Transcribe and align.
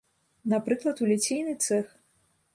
Напрыклад, 0.53 1.03
у 1.03 1.11
ліцейны 1.11 1.53
цэх. 1.69 1.95